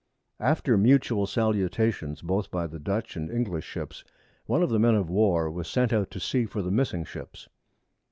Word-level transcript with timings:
After 0.39 0.79
mutual 0.79 1.27
Salutations 1.27 2.23
both 2.23 2.49
by 2.49 2.65
the 2.65 2.79
Dutch 2.79 3.15
and 3.15 3.29
English 3.29 3.65
Ships, 3.65 4.03
one 4.47 4.63
of 4.63 4.71
the 4.71 4.79
Men 4.79 4.95
of 4.95 5.11
War 5.11 5.47
was 5.51 5.67
sent 5.67 5.93
out 5.93 6.09
to 6.09 6.19
see 6.19 6.47
for 6.47 6.63
the 6.63 6.71
missing 6.71 7.05
Ships. 7.05 7.47